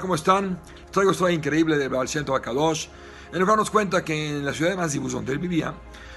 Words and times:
¿Cómo 0.00 0.14
están? 0.14 0.60
Traigo 0.90 1.12
historia 1.12 1.34
increíble 1.34 1.76
de 1.76 1.88
Baal 1.88 2.06
Shem 2.06 2.24
Kadosh, 2.24 2.86
en 3.32 3.40
el 3.40 3.44
cual 3.44 3.58
nos 3.58 3.70
cuenta 3.70 4.04
que 4.04 4.30
en 4.30 4.44
la 4.44 4.52
ciudad 4.52 4.70
de 4.70 4.76
Mazibus, 4.76 5.12
donde 5.12 5.32
él 5.32 5.38
vivía, 5.38 5.74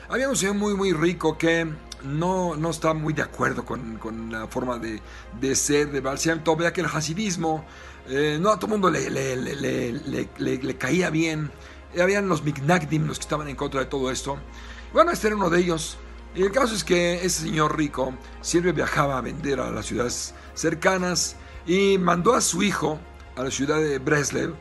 había 0.10 0.30
un 0.30 0.36
señor 0.36 0.56
muy, 0.56 0.76
muy 0.76 0.94
rico 0.94 1.38
que 1.38 1.68
no, 2.04 2.56
no 2.56 2.70
está 2.70 2.94
muy 2.94 3.14
de 3.14 3.22
acuerdo 3.22 3.66
con, 3.66 3.98
con 3.98 4.32
la 4.32 4.48
forma 4.48 4.78
de, 4.78 5.02
de, 5.40 5.56
ser 5.56 5.92
de 5.92 6.02
Tov, 6.44 6.62
ya 6.62 6.72
que 6.72 6.82
el 6.82 6.88
hasidismo, 6.88 7.66
eh, 8.08 8.38
no 8.40 8.50
a 8.50 8.56
todo 8.56 8.68
el 8.68 8.72
mundo 8.72 8.90
le, 8.90 9.10
le, 9.10 9.36
le, 9.36 10.58
le, 10.58 10.78
caía 10.78 11.10
bien. 11.10 11.52
Habían 12.00 12.30
los 12.30 12.44
Mignagdim, 12.44 13.06
los 13.06 13.20
que 13.20 13.24
estaban 13.24 13.48
en 13.48 13.56
contra 13.56 13.82
de 13.82 13.88
todo 13.88 14.12
esto. 14.12 14.38
Bueno, 14.94 15.12
este 15.12 15.28
era 15.28 15.36
uno 15.36 15.50
de 15.50 15.60
ellos. 15.60 15.98
Y 16.34 16.44
el 16.44 16.52
caso 16.52 16.76
es 16.76 16.84
que 16.84 17.16
ese 17.16 17.44
señor 17.44 17.78
rico 17.78 18.14
siempre 18.42 18.72
viajaba 18.72 19.18
a 19.18 19.22
vender 19.22 19.60
a 19.60 19.70
las 19.70 19.86
ciudades 19.86 20.34
cercanas 20.54 21.36
y 21.66 21.98
mandó 21.98 22.34
a 22.34 22.42
su 22.42 22.64
hijo 22.64 23.00
a 23.36 23.44
la 23.44 23.52
ciudad 23.52 23.80
de 23.80 24.00
Breslev 24.00 24.54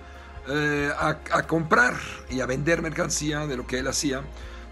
eh, 0.49 0.91
a, 0.99 1.47
comprar 1.47 1.95
y 2.29 2.41
a 2.41 2.47
vender 2.47 2.83
mercancía 2.83 3.47
de 3.47 3.57
lo 3.57 3.67
que 3.67 3.79
él 3.79 3.87
hacía. 3.87 4.23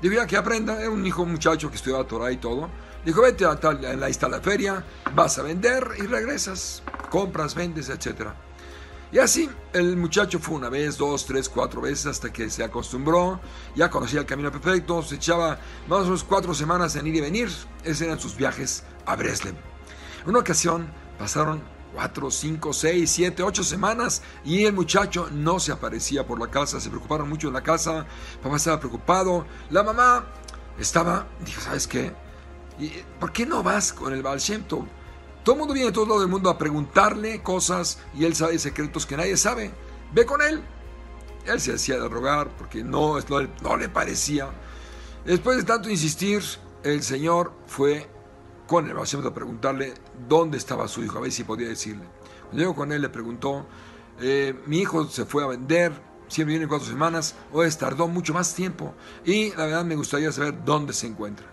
Dijo, 0.02 0.26
que 0.26 0.36
aprenda, 0.36 0.80
era 0.80 0.90
un 0.90 1.06
hijo, 1.06 1.24
muchacho 1.24 1.70
que 1.70 1.76
estudiaba 1.76 2.04
Torah 2.04 2.32
y 2.32 2.36
todo. 2.36 2.68
Dijo, 3.04 3.22
vete 3.22 3.44
a 3.44 3.56
tal, 3.56 3.84
ahí 4.02 4.10
está 4.10 4.28
la 4.28 4.40
feria, 4.40 4.84
vas 5.14 5.38
a 5.38 5.42
vender 5.42 5.88
y 5.98 6.06
regresas, 6.06 6.82
compras, 7.10 7.54
vendes, 7.54 7.88
etc. 7.88 8.28
Y 9.10 9.18
así, 9.18 9.48
el 9.72 9.96
muchacho 9.96 10.38
fue 10.38 10.56
una 10.56 10.68
vez, 10.68 10.98
dos, 10.98 11.24
tres, 11.24 11.48
cuatro 11.48 11.80
veces 11.80 12.06
hasta 12.06 12.30
que 12.30 12.50
se 12.50 12.62
acostumbró, 12.62 13.40
ya 13.74 13.88
conocía 13.88 14.20
el 14.20 14.26
camino 14.26 14.52
perfecto, 14.52 15.02
se 15.02 15.14
echaba 15.14 15.58
más 15.88 16.00
o 16.00 16.04
menos 16.04 16.24
cuatro 16.24 16.52
semanas 16.52 16.94
en 16.96 17.06
ir 17.06 17.16
y 17.16 17.20
venir. 17.22 17.48
Esos 17.84 18.02
eran 18.02 18.20
sus 18.20 18.36
viajes 18.36 18.84
a 19.06 19.16
Breslev. 19.16 19.54
Una 20.26 20.40
ocasión 20.40 20.88
pasaron 21.18 21.62
cuatro, 21.94 22.30
cinco, 22.30 22.74
seis, 22.74 23.10
siete, 23.10 23.42
ocho 23.42 23.64
semanas 23.64 24.22
y 24.44 24.66
el 24.66 24.74
muchacho 24.74 25.30
no 25.32 25.58
se 25.58 25.72
aparecía 25.72 26.26
por 26.26 26.38
la 26.38 26.48
casa, 26.48 26.78
se 26.78 26.90
preocuparon 26.90 27.30
mucho 27.30 27.48
en 27.48 27.54
la 27.54 27.62
casa, 27.62 28.04
papá 28.42 28.56
estaba 28.56 28.78
preocupado, 28.78 29.46
la 29.70 29.82
mamá 29.82 30.26
estaba, 30.78 31.26
dijo, 31.46 31.62
¿sabes 31.62 31.86
qué? 31.86 32.12
¿Por 33.18 33.32
qué 33.32 33.46
no 33.46 33.62
vas 33.62 33.92
con 33.92 34.12
el 34.12 34.22
Baal 34.22 34.40
Todo 35.48 35.54
el 35.54 35.60
mundo 35.60 35.72
viene 35.72 35.88
de 35.88 35.94
todo 35.94 36.04
lado 36.04 36.20
del 36.20 36.28
mundo 36.28 36.50
a 36.50 36.58
preguntarle 36.58 37.42
cosas 37.42 38.00
y 38.14 38.26
él 38.26 38.34
sabe 38.34 38.58
secretos 38.58 39.06
que 39.06 39.16
nadie 39.16 39.34
sabe. 39.38 39.70
Ve 40.12 40.26
con 40.26 40.42
él. 40.42 40.62
Él 41.46 41.58
se 41.58 41.72
hacía 41.72 41.98
de 41.98 42.06
rogar 42.06 42.54
porque 42.58 42.84
no, 42.84 43.14
no, 43.62 43.76
le 43.78 43.88
parecía. 43.88 44.50
Después 45.24 45.56
de 45.56 45.62
tanto 45.62 45.88
insistir, 45.88 46.42
el 46.82 47.02
Señor 47.02 47.54
fue 47.66 48.10
con 48.66 48.90
el 48.90 48.98
a 48.98 49.32
preguntarle 49.32 49.94
dónde 50.28 50.58
estaba 50.58 50.86
su 50.86 51.02
hijo, 51.02 51.16
a 51.16 51.22
ver 51.22 51.32
si 51.32 51.44
podía 51.44 51.68
decirle. 51.68 52.04
Cuando 52.42 52.58
llegó 52.58 52.74
con 52.74 52.92
él 52.92 53.00
le 53.00 53.08
preguntó, 53.08 53.64
eh, 54.20 54.54
mi 54.66 54.80
hijo 54.80 55.06
se 55.06 55.24
fue 55.24 55.44
a 55.44 55.46
vender, 55.46 55.92
siempre 56.28 56.58
viene 56.58 56.68
cuatro 56.68 56.86
semanas, 56.86 57.34
o 57.54 57.66
tardó 57.70 58.06
mucho 58.06 58.34
más 58.34 58.54
tiempo 58.54 58.92
y 59.24 59.48
la 59.52 59.64
verdad 59.64 59.86
me 59.86 59.96
gustaría 59.96 60.30
saber 60.30 60.62
dónde 60.62 60.92
se 60.92 61.06
encuentra. 61.06 61.46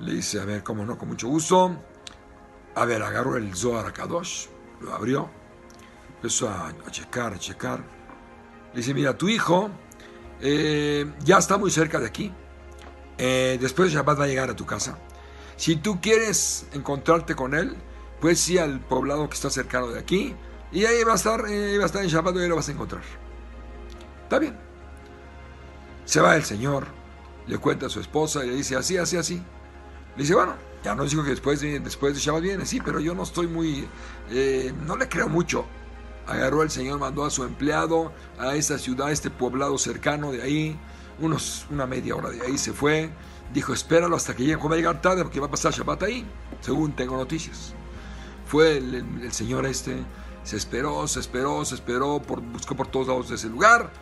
Le 0.00 0.14
dice, 0.14 0.40
a 0.40 0.46
ver, 0.46 0.62
cómo 0.62 0.86
no, 0.86 0.96
con 0.96 1.08
mucho 1.10 1.28
gusto. 1.28 1.76
A 2.74 2.84
ver, 2.84 3.02
agarró 3.02 3.36
el 3.36 3.54
Zohar 3.54 3.92
Kadosh, 3.92 4.46
lo 4.80 4.94
abrió, 4.94 5.30
empezó 6.16 6.48
a, 6.48 6.72
checar, 6.90 7.34
a 7.34 7.38
checar. 7.38 7.80
Le 8.72 8.78
dice, 8.78 8.94
mira, 8.94 9.16
tu 9.16 9.28
hijo 9.28 9.70
eh, 10.40 11.10
ya 11.22 11.38
está 11.38 11.58
muy 11.58 11.70
cerca 11.70 11.98
de 11.98 12.06
aquí. 12.06 12.32
Eh, 13.18 13.58
después 13.60 13.90
de 13.90 13.96
Shabbat 13.96 14.20
va 14.20 14.24
a 14.24 14.26
llegar 14.26 14.48
a 14.48 14.56
tu 14.56 14.64
casa. 14.64 14.98
Si 15.56 15.76
tú 15.76 16.00
quieres 16.00 16.66
encontrarte 16.72 17.34
con 17.34 17.54
él, 17.54 17.76
pues 18.20 18.48
ir 18.48 18.60
al 18.60 18.80
poblado 18.80 19.28
que 19.28 19.34
está 19.34 19.50
cercano 19.50 19.88
de 19.88 20.00
aquí 20.00 20.34
y 20.72 20.86
ahí 20.86 21.04
va 21.04 21.12
a 21.12 21.16
estar, 21.16 21.44
eh, 21.48 21.76
va 21.76 21.84
a 21.84 21.86
estar 21.86 22.02
en 22.02 22.08
Shabbat 22.08 22.36
y 22.36 22.48
lo 22.48 22.56
vas 22.56 22.68
a 22.68 22.72
encontrar. 22.72 23.02
Está 24.22 24.38
bien. 24.38 24.56
Se 26.06 26.20
va 26.20 26.34
el 26.34 26.44
Señor, 26.44 26.86
le 27.46 27.58
cuenta 27.58 27.86
a 27.86 27.88
su 27.90 28.00
esposa 28.00 28.44
y 28.44 28.48
le 28.48 28.56
dice 28.56 28.76
así, 28.76 28.96
así, 28.96 29.16
así. 29.16 29.34
Le 30.16 30.22
dice, 30.22 30.34
bueno, 30.34 30.54
ya 30.82 30.94
no 30.94 31.04
digo 31.04 31.22
que 31.22 31.30
después 31.30 31.60
de, 31.60 31.80
después 31.80 32.14
de 32.14 32.20
Shabbat 32.20 32.42
viene, 32.42 32.66
sí, 32.66 32.80
pero 32.84 33.00
yo 33.00 33.14
no 33.14 33.22
estoy 33.22 33.46
muy, 33.46 33.86
eh, 34.30 34.72
no 34.86 34.96
le 34.96 35.08
creo 35.08 35.28
mucho. 35.28 35.64
Agarró 36.26 36.62
el 36.62 36.70
Señor, 36.70 36.98
mandó 36.98 37.24
a 37.24 37.30
su 37.30 37.44
empleado 37.44 38.12
a 38.38 38.54
esa 38.54 38.78
ciudad, 38.78 39.08
a 39.08 39.12
este 39.12 39.30
poblado 39.30 39.76
cercano 39.78 40.32
de 40.32 40.42
ahí, 40.42 40.78
unos, 41.20 41.66
una 41.70 41.86
media 41.86 42.14
hora 42.16 42.30
de 42.30 42.40
ahí 42.42 42.56
se 42.56 42.72
fue 42.72 43.10
Dijo, 43.52 43.74
espéralo 43.74 44.16
hasta 44.16 44.34
que 44.34 44.44
llegue, 44.44 44.56
va 44.56 44.74
a 44.74 44.76
llegar 44.76 45.02
tarde 45.02 45.22
porque 45.22 45.38
va 45.38 45.46
a 45.46 45.50
pasar 45.50 45.72
Shabbat 45.72 46.04
ahí, 46.04 46.24
según 46.60 46.92
tengo 46.92 47.16
noticias. 47.16 47.74
Fue 48.46 48.78
el, 48.78 49.30
señor 49.30 49.66
este, 49.66 49.96
se 50.42 50.56
esperó, 50.56 51.06
se 51.06 51.20
esperó, 51.20 51.62
se 51.64 51.74
esperó, 51.74 52.22
por, 52.22 52.40
buscó 52.40 52.74
por 52.74 52.86
todos 52.86 53.08
lados 53.08 53.28
de 53.28 53.34
ese 53.34 53.48
lugar. 53.48 53.92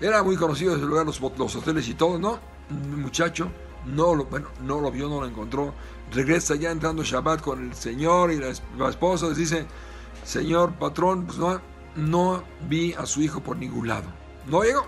Era 0.00 0.22
muy 0.24 0.36
conocido 0.36 0.74
ese 0.74 0.84
lugar, 0.84 1.06
los, 1.06 1.20
los 1.20 1.56
hoteles 1.56 1.88
y 1.88 1.94
todo, 1.94 2.18
¿no? 2.18 2.40
Muchacho 2.70 3.50
no 3.94 4.14
lo, 4.14 4.24
bueno, 4.26 4.48
no 4.62 4.80
lo 4.80 4.90
vio, 4.90 5.08
no 5.08 5.20
lo 5.20 5.26
encontró. 5.26 5.74
Regresa 6.12 6.54
ya 6.54 6.70
entrando 6.70 7.02
Shabbat 7.02 7.40
con 7.40 7.68
el 7.68 7.74
señor 7.74 8.32
y 8.32 8.38
la, 8.38 8.88
esposa, 8.88 9.28
les 9.28 9.36
dice, 9.36 9.66
señor 10.24 10.72
patrón, 10.74 11.26
pues 11.26 11.38
no, 11.38 11.60
no 11.96 12.44
vi 12.68 12.92
a 12.94 13.06
su 13.06 13.22
hijo 13.22 13.40
por 13.40 13.56
ningún 13.56 13.88
lado. 13.88 14.08
No 14.46 14.62
llegó. 14.62 14.86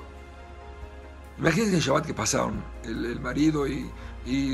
Imagínense 1.38 1.76
el 1.76 1.82
Shabbat 1.82 2.06
que 2.06 2.14
pasaron. 2.14 2.62
El, 2.84 3.20
marido 3.20 3.66
y, 3.66 3.90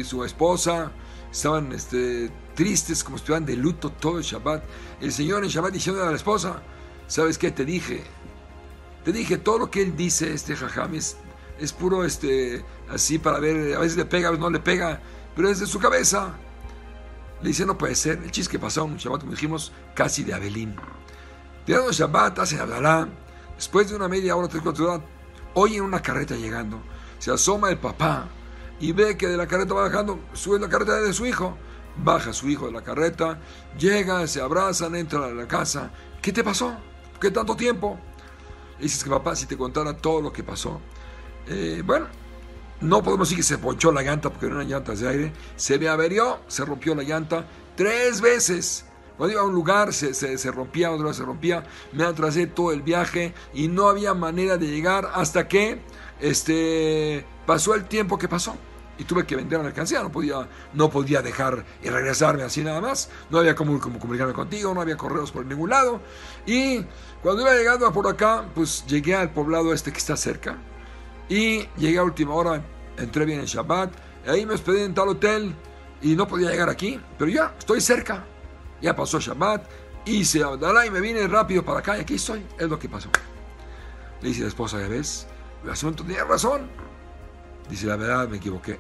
su 0.05 0.25
esposa 0.25 0.93
estaban 1.31 1.73
este, 1.73 2.31
tristes, 2.55 3.03
como 3.03 3.17
estuvieran 3.17 3.45
de 3.45 3.57
luto 3.57 3.91
todo 3.91 4.19
el 4.19 4.25
Shabbat. 4.25 4.65
El 5.01 5.13
Señor 5.13 5.45
en 5.45 5.51
Shabbat 5.51 5.73
diciendo 5.73 6.03
a 6.03 6.11
la 6.11 6.17
esposa, 6.17 6.63
¿sabes 7.09 7.37
qué? 7.37 7.51
Te 7.51 7.65
dije, 7.65 8.05
te 9.05 9.13
dije, 9.13 9.39
todo 9.39 9.59
lo 9.59 9.71
que 9.71 9.83
él 9.83 9.97
dice, 9.97 10.33
este 10.33 10.57
jajam, 10.57 10.95
puro 11.73 12.05
este, 12.05 12.65
así 12.91 13.19
para 13.19 13.39
ver, 13.39 13.77
a 13.77 13.81
veces 13.81 13.97
le 13.97 14.05
pega, 14.05 14.29
a 14.29 14.31
veces 14.31 14.43
no 14.43 14.51
le 14.51 14.61
pega, 14.61 15.01
pero 15.35 15.49
es 15.49 15.61
de 15.61 15.67
su 15.67 15.79
cabeza. 15.79 16.35
Le 17.43 17.49
dice, 17.49 17.67
no 17.67 17.77
puede 17.77 17.95
ser. 17.95 18.21
El 18.23 18.31
chiste 18.31 18.53
que 18.53 18.59
pasó 18.59 18.85
un 18.85 18.97
Shabbat, 18.97 19.21
como 19.21 19.33
dijimos, 19.33 19.73
casi 19.95 20.25
de 20.25 20.35
Abelín. 20.35 20.77
Tirando 21.65 21.93
Shabbat, 21.93 22.39
hacen 22.39 22.61
hablará. 22.61 23.09
Después 23.57 23.89
de 23.89 23.97
una 23.97 24.09
media 24.09 24.37
hora, 24.37 24.49
tres, 24.49 24.63
cuatro 24.63 24.93
horas, 24.93 25.01
oye 25.55 25.81
una 25.81 26.03
carreta 26.03 26.37
llegando, 26.37 26.81
se 27.19 27.31
asoma 27.31 27.71
el 27.71 27.79
papá 27.79 28.29
y 28.79 28.93
ve 28.93 29.17
que 29.17 29.27
de 29.27 29.39
la 29.39 29.47
carreta 29.47 29.73
va 29.73 29.83
bajando, 29.83 30.21
sube 30.35 30.61
la 30.61 30.69
carreta 30.69 31.01
de 31.01 31.13
su 31.15 31.25
hijo, 31.25 31.57
baja 31.97 32.35
su 32.35 32.49
hijo 32.49 32.67
de 32.67 32.73
la 32.73 32.83
carreta, 32.83 33.39
llega, 33.79 34.27
se 34.27 34.43
abrazan, 34.43 34.95
entran 34.95 35.23
a 35.23 35.29
la 35.29 35.49
casa. 35.49 35.91
¿Qué 36.21 36.33
te 36.33 36.45
pasó? 36.45 36.77
¿Qué 37.19 37.31
tanto 37.31 37.57
tiempo? 37.57 37.99
dices 38.79 39.03
que 39.03 39.09
papá, 39.09 39.35
si 39.35 39.47
te 39.47 39.57
contara 39.57 39.97
todo 39.97 40.21
lo 40.21 40.33
que 40.33 40.43
pasó. 40.43 40.81
Eh, 41.49 41.83
bueno, 41.85 42.07
no 42.81 43.03
podemos 43.03 43.29
decir 43.29 43.39
que 43.39 43.49
se 43.49 43.59
ponchó 43.59 43.93
la 43.93 44.03
llanta 44.03 44.31
porque 44.31 44.47
eran 44.47 44.69
llantas 44.69 45.01
de 45.01 45.09
aire. 45.09 45.33
Se 45.57 45.79
me 45.79 45.89
averió, 45.89 46.41
se 46.49 46.65
rompió 46.65 46.95
la 46.95 47.03
llanta 47.03 47.47
tres 47.77 48.21
veces. 48.21 48.85
Cuando 49.17 49.33
iba 49.33 49.43
a 49.43 49.47
un 49.47 49.55
lugar 49.55 49.95
se, 49.95 50.13
se, 50.13 50.51
rompía, 50.51 50.91
otra 50.91 51.07
vez 51.07 51.17
se 51.17 51.25
rompía, 51.25 51.65
me 51.93 52.05
atrasé 52.05 52.47
todo 52.47 52.73
el 52.73 52.83
viaje 52.83 53.33
y 53.55 53.69
no 53.69 53.89
había 53.89 54.13
manera 54.13 54.59
de 54.59 54.67
llegar 54.67 55.11
hasta 55.15 55.49
que 55.49 55.81
este, 56.21 57.25
pasó 57.47 57.75
el 57.75 57.87
tiempo 57.87 58.19
que 58.19 58.29
pasó. 58.29 58.57
Y 58.99 59.05
tuve 59.05 59.27
que 59.27 59.37
vender 59.37 59.59
la 59.59 59.65
mercancía, 59.65 60.03
no 60.03 60.11
podía, 60.11 60.49
no 60.73 60.91
podía 60.91 61.21
dejar 61.21 61.67
y 61.83 61.89
regresarme 61.89 62.43
así 62.43 62.63
nada 62.63 62.81
más. 62.81 63.11
No 63.31 63.39
había 63.39 63.55
como, 63.55 63.79
como 63.79 63.99
comunicarme 63.99 64.33
contigo, 64.33 64.73
no 64.75 64.81
había 64.81 64.97
correos 64.97 65.33
por 65.33 65.45
ningún 65.45 65.71
lado. 65.71 66.01
Y 66.47 66.83
cuando 67.23 67.43
iba 67.43 67.55
llegando 67.55 67.91
por 67.93 68.07
acá, 68.09 68.47
pues 68.55 68.85
llegué 68.87 69.15
al 69.15 69.31
poblado 69.33 69.73
este 69.73 69.93
que 69.93 69.99
está 69.99 70.17
cerca. 70.17 70.59
Y 71.29 71.67
llegué 71.77 71.99
a 71.99 72.05
última 72.05 72.35
hora, 72.35 72.63
entré 72.97 73.25
bien 73.25 73.41
en 73.41 73.47
Shabbat, 73.47 73.93
ahí 74.27 74.47
me 74.47 74.55
hospedé 74.55 74.85
en 74.85 74.95
tal 74.95 75.09
hotel 75.09 75.55
y 76.03 76.15
no 76.15 76.29
podía 76.29 76.51
llegar 76.51 76.69
aquí, 76.69 77.01
pero 77.19 77.31
ya 77.31 77.55
estoy 77.59 77.81
cerca 77.81 78.25
ya 78.81 78.95
pasó 78.95 79.19
Shabbat, 79.19 79.65
hice 80.05 80.43
Abdalá 80.43 80.87
y 80.87 80.91
me 80.91 81.01
vine 81.01 81.27
rápido 81.27 81.65
para 81.65 81.81
acá 81.81 81.97
y 81.97 82.01
aquí 82.03 82.15
estoy. 82.15 82.45
Es 82.59 82.69
lo 82.69 82.79
que 82.79 82.89
pasó. 82.89 83.09
Le 84.21 84.29
dice 84.29 84.43
la 84.43 84.49
esposa, 84.49 84.81
ya 84.81 84.89
ves, 84.89 85.27
el 85.65 85.71
asunto 85.71 86.05
tenía 86.05 86.25
razón. 86.25 86.69
Dice, 87.69 87.87
la 87.87 87.97
verdad, 87.97 88.29
me 88.29 88.37
equivoqué. 88.37 88.79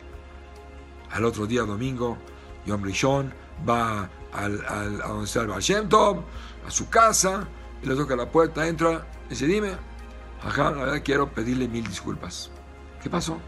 Al 1.10 1.24
otro 1.24 1.46
día, 1.46 1.62
domingo, 1.62 2.18
Yom 2.66 2.82
Rishon 2.82 3.32
va 3.68 4.08
al, 4.32 4.64
al, 4.66 5.02
a 5.02 5.08
donde 5.08 5.24
está 5.24 5.40
el 5.42 5.50
a 5.50 6.70
su 6.70 6.88
casa, 6.88 7.48
y 7.82 7.86
le 7.86 7.94
toca 7.94 8.16
la 8.16 8.30
puerta, 8.30 8.66
entra, 8.66 9.06
y 9.26 9.30
dice, 9.30 9.46
dime, 9.46 9.72
ajá, 10.42 10.70
la 10.70 10.84
verdad 10.84 11.02
quiero 11.04 11.30
pedirle 11.32 11.68
mil 11.68 11.86
disculpas. 11.86 12.50
¿Qué 13.02 13.10
pasó? 13.10 13.38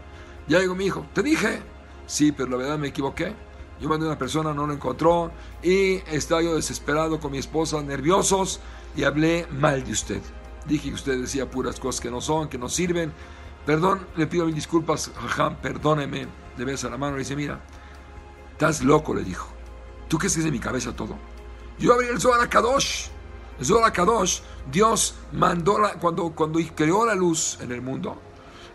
Ya 0.47 0.59
llegó 0.59 0.75
mi 0.75 0.85
hijo, 0.85 1.05
te 1.13 1.21
dije, 1.21 1.61
sí, 2.07 2.31
pero 2.31 2.49
la 2.49 2.57
verdad 2.57 2.77
me 2.77 2.87
equivoqué. 2.87 3.35
Yo 3.79 3.87
mandé 3.87 4.05
a 4.05 4.09
una 4.09 4.17
persona, 4.17 4.53
no 4.53 4.67
lo 4.67 4.73
encontró 4.73 5.31
y 5.63 5.95
estaba 6.11 6.41
yo 6.41 6.55
desesperado 6.55 7.19
con 7.19 7.31
mi 7.31 7.37
esposa, 7.37 7.81
nerviosos 7.81 8.59
y 8.95 9.03
hablé 9.03 9.47
mal 9.51 9.85
de 9.85 9.91
usted. 9.91 10.21
Dije 10.65 10.89
que 10.89 10.95
usted 10.95 11.21
decía 11.21 11.49
puras 11.49 11.79
cosas 11.79 12.01
que 12.01 12.11
no 12.11 12.19
son, 12.19 12.49
que 12.49 12.57
no 12.57 12.67
sirven. 12.67 13.13
Perdón, 13.65 14.05
le 14.17 14.27
pido 14.27 14.45
mil 14.45 14.55
disculpas, 14.55 15.11
jajam, 15.15 15.55
perdóneme. 15.57 16.27
Le 16.57 16.65
besa 16.65 16.89
la 16.89 16.97
mano 16.97 17.15
y 17.15 17.19
dice, 17.19 17.35
mira, 17.35 17.61
estás 18.51 18.81
loco, 18.81 19.13
le 19.13 19.23
dijo. 19.23 19.47
¿Tú 20.09 20.17
crees 20.17 20.33
que 20.33 20.39
es 20.39 20.45
de 20.45 20.51
mi 20.51 20.59
cabeza 20.59 20.93
todo? 20.93 21.17
Yo 21.77 21.93
abrí 21.93 22.07
el 22.07 22.19
Zohar 22.19 22.49
Kadosh. 22.49 23.09
El 23.59 23.65
Zohar 23.65 23.91
Kadosh, 23.91 24.39
Dios 24.71 25.15
mandó 25.33 25.79
la, 25.79 25.93
cuando, 25.95 26.31
cuando 26.31 26.59
creó 26.75 27.05
la 27.05 27.15
luz 27.15 27.57
en 27.61 27.71
el 27.71 27.81
mundo, 27.81 28.17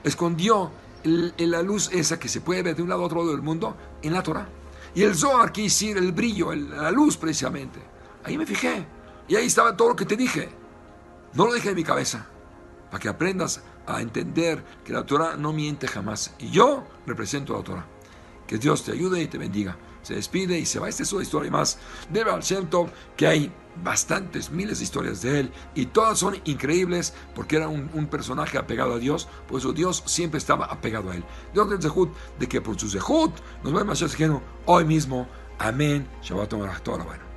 escondió 0.03 0.71
la 1.05 1.63
luz 1.63 1.91
esa 1.93 2.19
que 2.19 2.29
se 2.29 2.41
puede 2.41 2.63
ver 2.63 2.77
de 2.77 2.83
un 2.83 2.89
lado 2.89 3.03
a 3.03 3.07
otro 3.07 3.21
lado 3.21 3.33
del 3.33 3.43
mundo 3.43 3.77
en 4.03 4.13
la 4.13 4.23
Torah. 4.23 4.49
Y 4.95 5.03
el 5.03 5.15
Zohar 5.15 5.53
quiere 5.53 5.69
decir 5.69 5.97
el 5.97 6.13
brillo, 6.13 6.55
la 6.55 6.91
luz 6.91 7.17
precisamente. 7.17 7.81
Ahí 8.23 8.39
me 8.39 8.47
fijé. 8.47 8.87
Y 9.27 9.37
ahí 9.37 9.47
estaba 9.47 9.77
todo 9.77 9.89
lo 9.89 9.97
que 9.97 10.05
te 10.05 10.17
dije. 10.17 10.51
No 11.33 11.47
lo 11.47 11.55
dije 11.55 11.71
en 11.71 11.75
mi 11.75 11.85
cabeza. 11.85 12.27
Para 12.91 13.03
que 13.03 13.09
aprendas 13.09 13.63
a 13.87 14.01
entender 14.01 14.63
que 14.85 14.93
la 14.93 15.05
Torah 15.05 15.37
no 15.37 15.53
miente 15.53 15.89
jamás. 15.89 16.35
Y 16.39 16.51
yo 16.51 16.85
represento 17.07 17.55
a 17.55 17.59
la 17.59 17.65
Torah. 17.65 17.87
Que 18.47 18.59
Dios 18.59 18.85
te 18.85 18.93
ayude 18.93 19.23
y 19.23 19.27
te 19.27 19.39
bendiga. 19.39 19.77
Se 20.05 20.15
despide 20.15 20.59
y 20.59 20.67
se 20.67 20.79
va. 20.79 20.89
Esta 20.89 21.03
es 21.03 21.13
una 21.13 21.23
historia 21.23 21.51
más 21.51 21.79
de 22.11 22.23
Baal 22.23 22.43
Shem 22.43 22.69
que 23.17 23.27
hay 23.27 23.53
bastantes, 23.83 24.51
miles 24.51 24.79
de 24.79 24.85
historias 24.85 25.23
de 25.23 25.41
él. 25.41 25.53
Y 25.75 25.87
todas 25.87 26.19
son 26.19 26.37
increíbles 26.45 27.15
porque 27.35 27.57
era 27.57 27.69
un, 27.69 28.07
personaje 28.07 28.59
apegado 28.59 28.95
a 28.95 28.99
Dios. 28.99 29.27
Por 29.49 29.59
eso 29.59 29.73
Dios 29.73 30.03
siempre 30.07 30.39
estaba 30.39 30.67
apegado 30.67 31.11
a 31.11 31.17
él. 31.17 31.25
Dios 31.53 31.69
del 31.69 31.83
Zehut, 31.83 32.11
de 32.39 32.47
que 32.47 32.61
por 32.61 32.79
su 32.79 32.89
Zehut 32.89 33.33
nos 33.65 33.73
vemos 33.73 34.05
hoy 34.67 34.85
mismo. 34.85 35.27
Amén. 35.59 36.07
Shabbat 36.23 36.53
Bueno. 36.53 37.34